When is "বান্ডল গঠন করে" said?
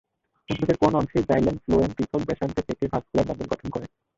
3.27-3.85